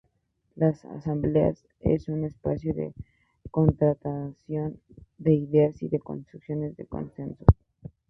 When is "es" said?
1.81-2.07